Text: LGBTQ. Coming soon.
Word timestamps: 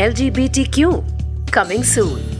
LGBTQ. 0.00 1.04
Coming 1.52 1.84
soon. 1.84 2.39